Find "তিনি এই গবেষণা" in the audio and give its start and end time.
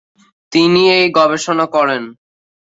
0.51-1.65